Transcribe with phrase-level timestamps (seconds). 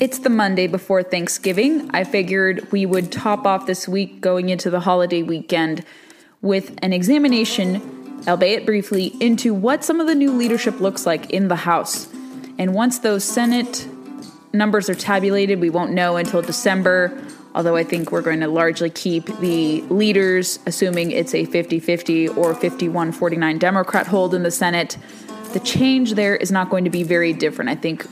[0.00, 1.90] It's the Monday before Thanksgiving.
[1.92, 5.84] I figured we would top off this week going into the holiday weekend
[6.40, 11.48] with an examination, albeit briefly, into what some of the new leadership looks like in
[11.48, 12.08] the House.
[12.58, 13.86] And once those Senate
[14.52, 17.16] numbers are tabulated, we won't know until December
[17.54, 22.28] although I think we're going to largely keep the leaders, assuming it's a 50 50
[22.28, 24.96] or 51 49 Democrat hold in the Senate.
[25.52, 27.70] The change there is not going to be very different.
[27.70, 28.06] I think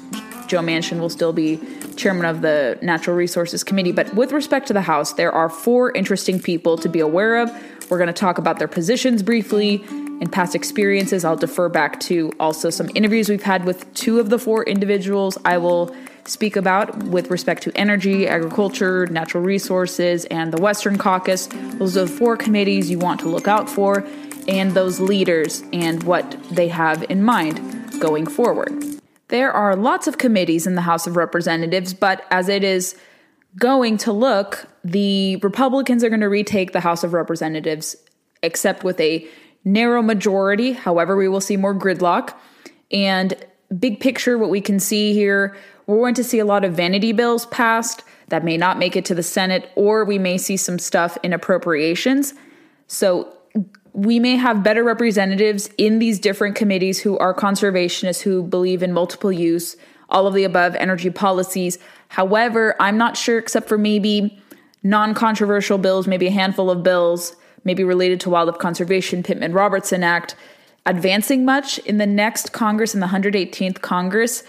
[0.50, 1.60] Joe Manchin will still be
[1.94, 3.92] chairman of the Natural Resources Committee.
[3.92, 7.52] But with respect to the House, there are four interesting people to be aware of.
[7.88, 11.24] We're going to talk about their positions briefly and past experiences.
[11.24, 15.38] I'll defer back to also some interviews we've had with two of the four individuals.
[15.44, 21.46] I will speak about with respect to energy, agriculture, natural resources, and the Western Caucus.
[21.46, 24.04] Those are the four committees you want to look out for,
[24.48, 28.99] and those leaders and what they have in mind going forward.
[29.30, 32.96] There are lots of committees in the House of Representatives, but as it is
[33.56, 37.96] going to look, the Republicans are going to retake the House of Representatives,
[38.42, 39.26] except with a
[39.64, 40.72] narrow majority.
[40.72, 42.34] However, we will see more gridlock.
[42.92, 43.34] And
[43.78, 45.56] big picture, what we can see here
[45.90, 49.04] we're going to see a lot of vanity bills passed that may not make it
[49.06, 52.32] to the Senate, or we may see some stuff in appropriations.
[52.86, 53.36] So
[53.92, 58.92] we may have better representatives in these different committees who are conservationists, who believe in
[58.92, 59.76] multiple use,
[60.08, 61.78] all of the above energy policies.
[62.08, 64.40] However, I'm not sure, except for maybe
[64.82, 70.02] non controversial bills, maybe a handful of bills, maybe related to wildlife conservation, Pittman Robertson
[70.02, 70.34] Act,
[70.86, 74.42] advancing much in the next Congress, in the 118th Congress.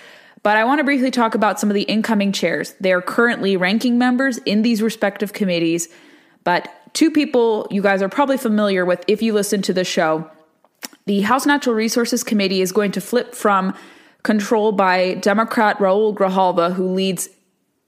[0.43, 2.73] But I want to briefly talk about some of the incoming chairs.
[2.79, 5.87] They are currently ranking members in these respective committees,
[6.43, 10.29] but two people you guys are probably familiar with if you listen to the show.
[11.05, 13.75] The House Natural Resources Committee is going to flip from
[14.23, 17.29] control by Democrat Raul Grijalva, who leads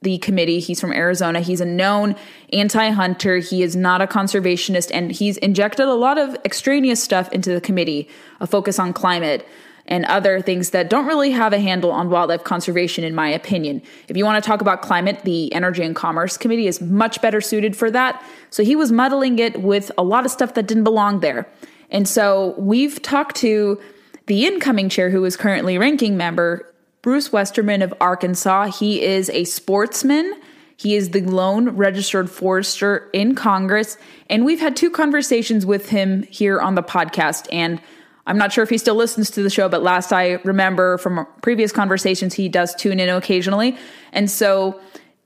[0.02, 0.60] the committee.
[0.60, 1.40] He's from Arizona.
[1.40, 2.16] He's a known
[2.52, 3.38] anti hunter.
[3.38, 7.60] He is not a conservationist, and he's injected a lot of extraneous stuff into the
[7.60, 8.08] committee,
[8.40, 9.46] a focus on climate
[9.86, 13.82] and other things that don't really have a handle on wildlife conservation, in my opinion.
[14.08, 17.40] If you want to talk about climate, the Energy and Commerce Committee is much better
[17.40, 18.24] suited for that.
[18.50, 21.46] So he was muddling it with a lot of stuff that didn't belong there.
[21.90, 23.80] And so we've talked to
[24.26, 28.70] the incoming chair, who is currently ranking member, Bruce Westerman of Arkansas.
[28.70, 30.40] He is a sportsman.
[30.76, 33.98] He is the lone registered forester in Congress.
[34.30, 37.46] And we've had two conversations with him here on the podcast.
[37.52, 37.80] And
[38.26, 41.26] I'm not sure if he still listens to the show, but last I remember from
[41.42, 43.76] previous conversations, he does tune in occasionally.
[44.12, 44.80] And so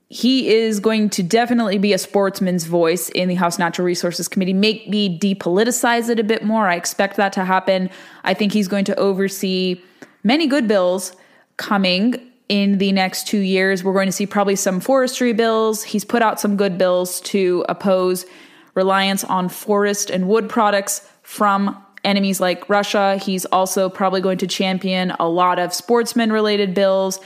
[0.09, 4.53] he is going to definitely be a sportsman's voice in the House Natural Resources Committee,
[4.53, 6.67] make me depoliticize it a bit more.
[6.67, 7.89] I expect that to happen.
[8.23, 9.81] I think he's going to oversee
[10.23, 11.15] many good bills
[11.57, 12.15] coming
[12.49, 13.83] in the next two years.
[13.83, 15.83] We're going to see probably some forestry bills.
[15.83, 18.25] He's put out some good bills to oppose
[18.73, 23.17] reliance on forest and wood products from enemies like Russia.
[23.17, 27.19] He's also probably going to champion a lot of sportsman related bills,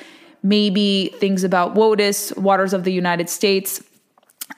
[0.43, 3.81] maybe things about WOTUS, Waters of the United States,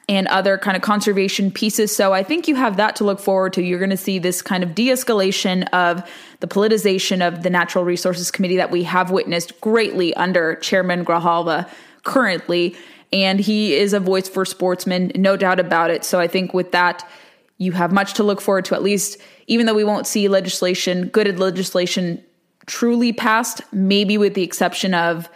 [0.10, 1.96] and other kind of conservation pieces.
[1.96, 3.62] So I think you have that to look forward to.
[3.62, 6.04] You're going to see this kind of de escalation of
[6.40, 11.70] the politicization of the Natural Resources Committee that we have witnessed greatly under Chairman Grijalva
[12.04, 12.76] currently.
[13.14, 16.04] And he is a voice for sportsmen, no doubt about it.
[16.04, 17.08] So I think with that,
[17.58, 19.18] you have much to look forward to, at least,
[19.48, 22.24] even though we won't see legislation, good legislation
[22.66, 25.30] truly passed, maybe with the exception of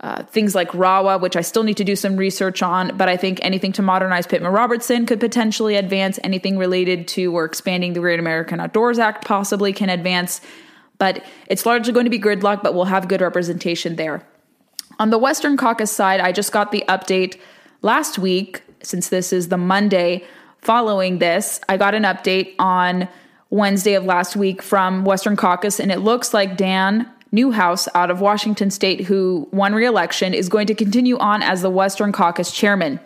[0.00, 3.18] uh, things like RAWA, which I still need to do some research on, but I
[3.18, 6.18] think anything to modernize Pittman Robertson could potentially advance.
[6.24, 10.40] Anything related to or expanding the Great American Outdoors Act possibly can advance.
[10.96, 14.26] But it's largely going to be gridlock, but we'll have good representation there.
[14.98, 17.38] On the Western Caucus side, I just got the update
[17.82, 20.24] last week, since this is the Monday
[20.62, 23.08] following this, I got an update on
[23.50, 28.20] Wednesday of last week from Western Caucus, and it looks like Dan Newhouse out of
[28.20, 32.50] Washington State, who won re election, is going to continue on as the Western Caucus
[32.50, 33.00] chairman.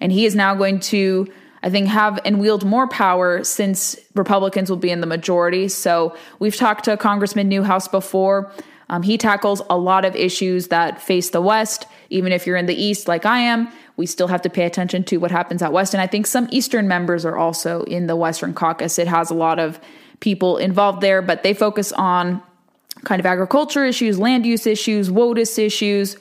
[0.00, 1.26] And he is now going to,
[1.62, 5.68] I think, have and wield more power since Republicans will be in the majority.
[5.68, 8.52] So we've talked to Congressman Newhouse before.
[8.90, 11.86] Um, he tackles a lot of issues that face the West.
[12.10, 15.04] Even if you're in the East, like I am, we still have to pay attention
[15.04, 15.92] to what happens out West.
[15.92, 18.98] And I think some Eastern members are also in the Western caucus.
[18.98, 19.78] It has a lot of
[20.20, 22.42] people involved there, but they focus on
[23.04, 26.16] kind of agriculture issues, land use issues, WOTUS issues,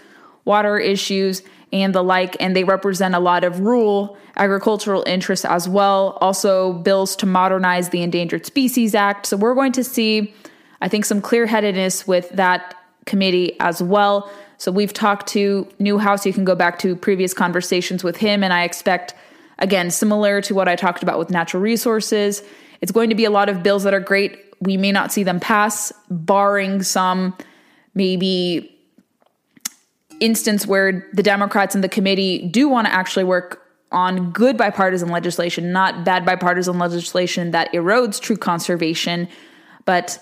[0.45, 1.41] water issues,
[1.71, 2.35] and the like.
[2.39, 6.17] And they represent a lot of rural agricultural interests as well.
[6.21, 9.25] Also, bills to modernize the Endangered Species Act.
[9.25, 10.33] So we're going to see
[10.81, 12.75] I think some clear headedness with that
[13.05, 14.31] committee as well.
[14.57, 16.25] So we've talked to Newhouse.
[16.25, 19.13] You can go back to previous conversations with him, and I expect,
[19.59, 22.43] again, similar to what I talked about with natural resources,
[22.81, 24.39] it's going to be a lot of bills that are great.
[24.59, 27.35] We may not see them pass, barring some
[27.93, 28.73] maybe
[30.19, 35.09] instance where the Democrats in the committee do want to actually work on good bipartisan
[35.09, 39.27] legislation, not bad bipartisan legislation that erodes true conservation.
[39.85, 40.21] But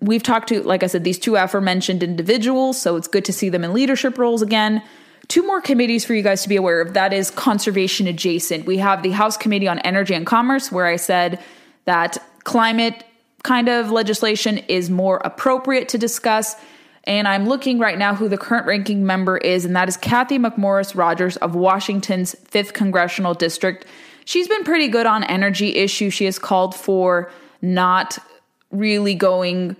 [0.00, 3.50] We've talked to, like I said, these two aforementioned individuals, so it's good to see
[3.50, 4.82] them in leadership roles again.
[5.28, 8.64] Two more committees for you guys to be aware of that is conservation adjacent.
[8.64, 11.40] We have the House Committee on Energy and Commerce, where I said
[11.84, 13.04] that climate
[13.42, 16.56] kind of legislation is more appropriate to discuss.
[17.04, 20.38] And I'm looking right now who the current ranking member is, and that is Cathy
[20.38, 23.86] McMorris Rodgers of Washington's 5th Congressional District.
[24.24, 26.14] She's been pretty good on energy issues.
[26.14, 27.30] She has called for
[27.62, 28.18] not
[28.70, 29.76] really going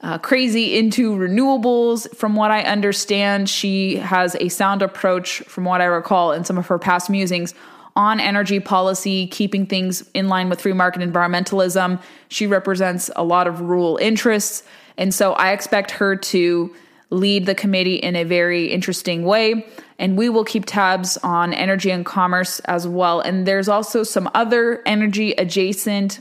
[0.00, 2.14] uh, crazy into renewables.
[2.14, 6.58] From what I understand, she has a sound approach, from what I recall in some
[6.58, 7.54] of her past musings,
[7.96, 12.00] on energy policy, keeping things in line with free market environmentalism.
[12.28, 14.62] She represents a lot of rural interests.
[14.96, 16.74] And so I expect her to
[17.10, 19.66] lead the committee in a very interesting way.
[19.98, 23.20] And we will keep tabs on energy and commerce as well.
[23.20, 26.20] And there's also some other energy adjacent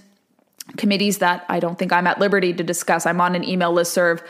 [0.75, 3.05] committees that I don't think I'm at liberty to discuss.
[3.05, 4.21] I'm on an email list serve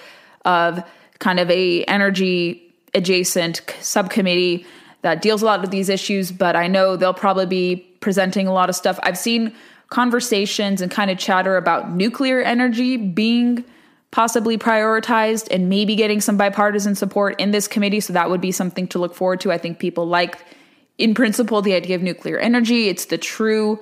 [0.45, 0.83] of
[1.19, 2.63] kind of a energy
[2.93, 4.65] adjacent subcommittee
[5.01, 8.53] that deals a lot of these issues, but I know they'll probably be presenting a
[8.53, 8.99] lot of stuff.
[9.03, 9.53] I've seen
[9.89, 13.63] conversations and kind of chatter about nuclear energy being
[14.11, 17.99] possibly prioritized and maybe getting some bipartisan support in this committee.
[17.99, 19.51] So that would be something to look forward to.
[19.51, 20.37] I think people like,
[20.97, 22.87] in principle, the idea of nuclear energy.
[22.87, 23.79] It's the true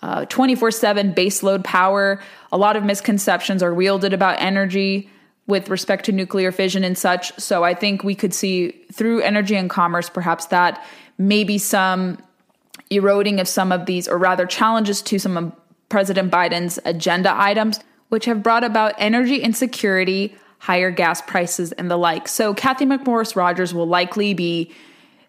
[0.00, 2.20] 24 uh, 7 baseload power.
[2.52, 5.08] A lot of misconceptions are wielded about energy
[5.46, 7.38] with respect to nuclear fission and such.
[7.38, 10.82] So I think we could see through energy and commerce, perhaps that
[11.18, 12.18] maybe some
[12.90, 15.52] eroding of some of these, or rather challenges to some of
[15.88, 21.96] President Biden's agenda items, which have brought about energy insecurity, higher gas prices, and the
[21.96, 22.26] like.
[22.26, 24.72] So Cathy McMorris Rodgers will likely be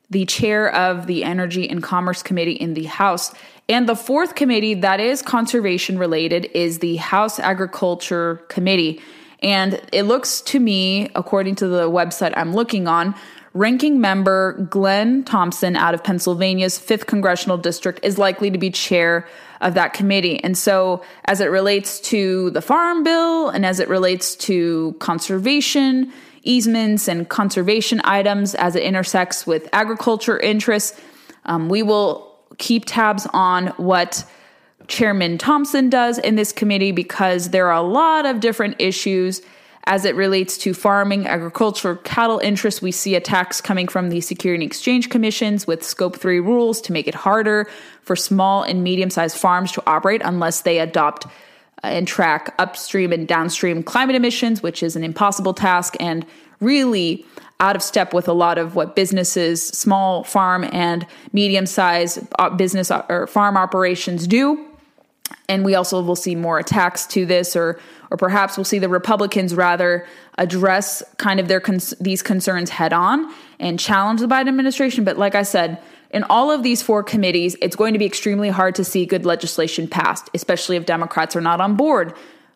[0.09, 3.33] the chair of the Energy and Commerce Committee in the House.
[3.67, 9.01] And the fourth committee that is conservation related is the House Agriculture Committee.
[9.41, 13.15] And it looks to me, according to the website I'm looking on,
[13.53, 19.27] ranking member Glenn Thompson out of Pennsylvania's 5th Congressional District is likely to be chair
[19.61, 20.43] of that committee.
[20.43, 26.11] And so, as it relates to the Farm Bill and as it relates to conservation,
[26.45, 30.99] easements, and conservation items, as it intersects with agriculture interests,
[31.45, 34.23] um, we will keep tabs on what
[34.87, 39.41] Chairman Thompson does in this committee because there are a lot of different issues
[39.85, 42.81] as it relates to farming, agriculture, cattle interests.
[42.81, 46.91] We see attacks coming from the Security and Exchange Commissions with Scope 3 rules to
[46.91, 47.67] make it harder
[48.01, 51.27] for small and medium sized farms to operate unless they adopt
[51.83, 56.25] and track upstream and downstream climate emissions, which is an impossible task and
[56.59, 57.25] really
[57.59, 62.49] out of step with a lot of what businesses, small farm and medium sized uh,
[62.49, 64.65] business uh, or farm operations do.
[65.47, 67.79] And we also will see more attacks to this, or
[68.11, 70.05] or perhaps we'll see the Republicans rather
[70.37, 75.03] address kind of their cons- these concerns head on and challenge the Biden administration.
[75.03, 75.79] But like I said,
[76.15, 79.25] in all of these four committees, it's going to be extremely hard to see good
[79.25, 82.13] legislation passed, especially if Democrats are not on board.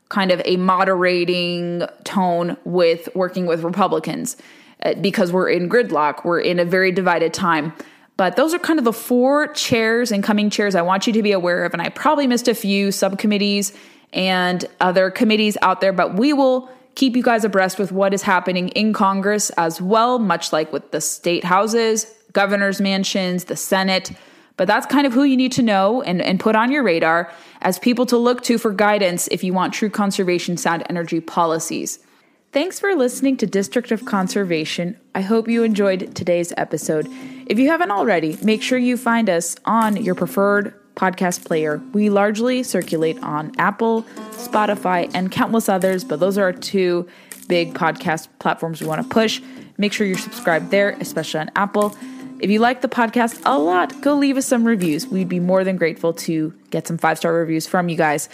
[0.08, 4.38] Kind of a moderating tone with working with Republicans.
[4.82, 6.24] Uh, because we're in gridlock.
[6.24, 7.74] We're in a very divided time.
[8.16, 11.34] But those are kind of the four chairs, incoming chairs, I want you to be
[11.34, 11.74] aware of.
[11.74, 13.74] And I probably missed a few subcommittees
[14.13, 18.22] and other committees out there, but we will keep you guys abreast with what is
[18.22, 24.12] happening in Congress as well, much like with the state houses, governor's mansions, the Senate.
[24.57, 27.31] But that's kind of who you need to know and, and put on your radar
[27.62, 32.00] as people to look to for guidance if you want true conservation sound energy policies.
[32.51, 35.00] Thanks for listening to District of Conservation.
[35.13, 37.07] I hope you enjoyed today's episode.
[37.45, 41.81] If you haven't already, make sure you find us on your preferred podcast player.
[41.93, 47.07] We largely circulate on Apple, Spotify, and countless others, but those are our two
[47.48, 49.41] big podcast platforms we want to push.
[49.77, 51.95] Make sure you're subscribed there, especially on Apple.
[52.39, 55.08] If you like the podcast a lot, go leave us some reviews.
[55.08, 58.29] We'd be more than grateful to get some five star reviews from you guys.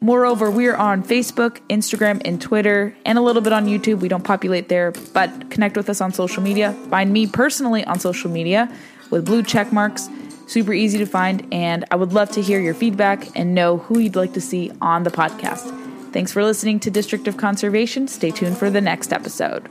[0.00, 4.00] Moreover, we're on Facebook, Instagram, and Twitter, and a little bit on YouTube.
[4.00, 6.72] We don't populate there, but connect with us on social media.
[6.90, 8.74] Find me personally on social media
[9.10, 10.08] with blue check marks.
[10.46, 13.98] Super easy to find, and I would love to hear your feedback and know who
[13.98, 15.78] you'd like to see on the podcast.
[16.12, 18.08] Thanks for listening to District of Conservation.
[18.08, 19.68] Stay tuned for the next episode.